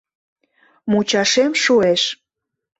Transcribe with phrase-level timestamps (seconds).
[0.89, 2.03] Мучашем шуэш...